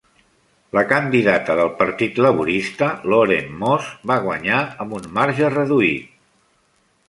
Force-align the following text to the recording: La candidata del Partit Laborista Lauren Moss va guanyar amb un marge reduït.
La 0.77 0.81
candidata 0.91 1.57
del 1.59 1.69
Partit 1.81 2.17
Laborista 2.27 2.89
Lauren 3.15 3.53
Moss 3.61 3.93
va 4.13 4.19
guanyar 4.27 4.65
amb 4.87 4.99
un 5.03 5.09
marge 5.21 5.55
reduït. 5.59 6.13